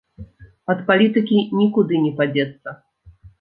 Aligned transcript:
Ад 0.73 0.79
палітыкі 0.87 1.37
нікуды 1.59 2.01
не 2.07 2.11
падзецца! 2.23 2.69